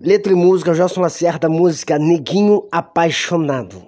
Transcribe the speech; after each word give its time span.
Letra 0.00 0.32
e 0.32 0.36
música, 0.36 0.72
Gelson 0.72 1.00
Lacerda, 1.00 1.48
música 1.48 1.98
Neguinho 1.98 2.68
Apaixonado. 2.70 3.82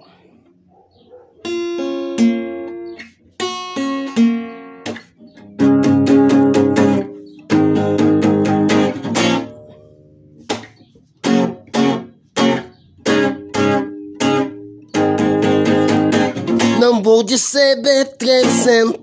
Não 16.77 17.01
vou 17.01 17.23
de 17.23 17.35
CB300 17.35 18.99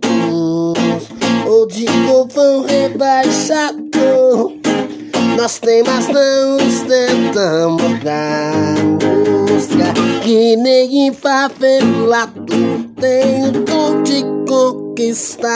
ou 1.47 1.67
de 1.67 1.87
covão 2.07 2.67
rebaixado. 2.67 4.58
Nós 5.39 5.61
temas 5.61 6.09
não 6.09 6.57
ostentamos 6.57 8.01
da 8.03 8.75
música 8.83 9.95
que 10.25 10.57
nem 10.57 11.13
favelado 11.13 12.45
tem 13.01 13.47
o 13.47 13.53
dom 13.53 14.03
de 14.03 14.25
conquistar. 14.49 15.47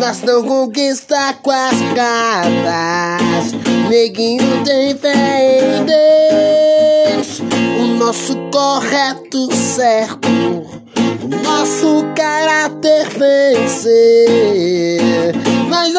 Nós 0.00 0.22
não 0.22 0.42
conquista 0.42 1.34
com 1.42 1.50
as 1.50 1.78
cartas, 1.94 3.52
neguinho 3.90 4.64
tem 4.64 4.96
fé 4.96 5.58
em 5.60 5.84
Deus. 5.84 7.40
O 7.78 7.84
nosso 7.98 8.36
correto 8.50 9.54
certo, 9.54 10.28
o 10.30 11.28
nosso 11.44 12.06
caráter 12.16 13.06
vencer. 13.10 14.39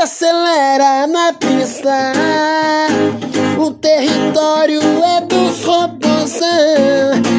Acelera 0.01 1.05
na 1.05 1.31
pista, 1.33 2.11
o 3.59 3.69
território 3.69 4.81
é 4.81 5.21
dos 5.21 5.63
robôzão. 5.63 6.47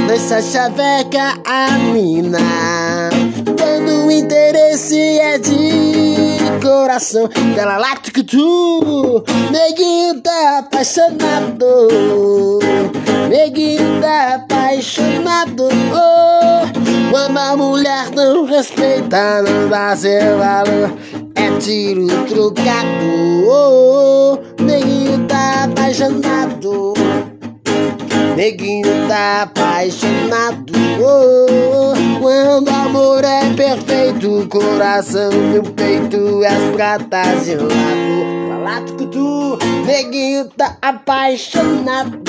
Nós 0.07 0.53
chaveca 0.53 1.41
a 1.45 1.73
mina, 1.93 2.39
quando 3.59 4.07
o 4.07 4.11
interesse 4.13 4.97
é 4.97 5.39
de 5.39 6.61
coração. 6.63 7.29
Dela 7.57 7.79
lá 7.79 7.97
tu, 7.97 9.25
neguinho 9.51 10.21
tá 10.21 10.59
apaixonado. 10.59 11.89
Neguinho 13.29 14.01
tá 14.01 14.37
apaixonado. 14.37 15.69
Oh, 15.93 17.11
quando 17.11 17.39
a 17.39 17.57
mulher 17.57 18.11
não 18.15 18.45
respeita, 18.45 19.43
não 19.43 19.69
dá 19.69 19.97
seu 19.97 20.39
valor. 20.39 21.22
É 21.53 21.59
tiro 21.59 22.07
trocado. 22.27 23.07
Oh, 23.47 24.39
neguinho 24.63 25.27
tá 25.27 25.65
apaixonado. 25.65 26.95
Neguinho 28.37 29.09
tá 29.09 29.43
apaixonado. 29.43 30.73
Oh, 31.01 32.21
quando 32.21 32.69
o 32.69 32.75
amor 32.75 33.25
é 33.25 33.53
perfeito, 33.55 34.49
coração 34.49 35.31
no 35.31 35.63
peito, 35.63 36.43
de 37.45 37.57
lado. 37.57 38.49
Lalato 38.49 38.95
que 38.95 39.07
tu, 39.07 39.59
neguinho 39.87 40.47
tá 40.57 40.77
apaixonado. 40.81 42.23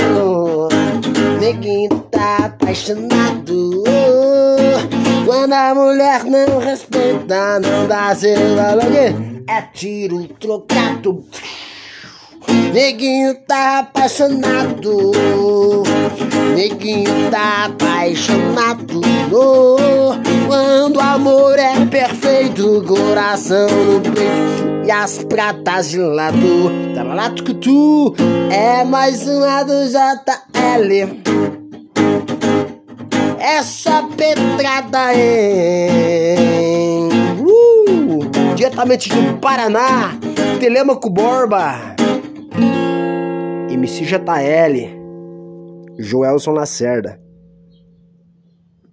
Neguinho 1.39 1.89
tá 2.11 2.45
apaixonado. 2.45 3.83
Oh, 3.87 4.92
quando 5.25 5.53
a 5.53 5.73
mulher 5.73 6.23
não 6.25 6.59
respeita, 6.59 7.59
não 7.59 7.87
dá 7.87 8.15
seu 8.15 8.55
valor. 8.55 8.83
É 9.47 9.61
tiro 9.73 10.27
trocado. 10.39 11.25
Neguinho 12.73 13.35
tá 13.47 13.79
apaixonado. 13.79 15.11
Neguinho 16.55 17.31
tá 17.31 17.65
apaixonado. 17.65 19.01
Oh, 19.31 20.13
quando 20.47 20.97
o 20.97 21.01
amor 21.01 21.57
é 21.57 21.85
perfeito, 21.85 22.83
coração 22.87 23.67
no 23.67 24.01
peito 24.01 24.63
e 24.85 24.91
as 24.91 25.23
pratas 25.23 25.91
de 25.91 25.99
lado. 25.99 26.71
Talalato 26.93 27.43
que 27.43 27.53
tu 27.53 28.13
é 28.51 28.83
mais 28.83 29.27
uma 29.27 29.63
do 29.63 29.87
JL. 29.87 31.62
Essa 33.43 34.03
pedrada 34.15 35.13
em 35.13 37.09
uh, 37.41 38.55
diretamente 38.55 39.09
do 39.09 39.37
Paraná, 39.39 40.17
Telemaco 40.61 41.09
Borba. 41.09 41.93
MC 43.69 44.05
JL, 44.05 44.95
Joelson 45.99 46.51
Lacerda. 46.51 47.22